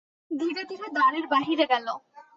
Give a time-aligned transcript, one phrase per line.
[0.31, 1.87] ধীরে ধীরে দ্বারের বাহিরে গেল।